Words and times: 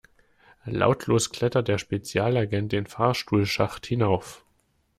Lautlos 0.65 1.29
klettert 1.29 1.67
der 1.67 1.77
Spezialagent 1.77 2.71
den 2.71 2.87
Fahrstuhlschacht 2.87 3.85
hinauf. 3.85 4.43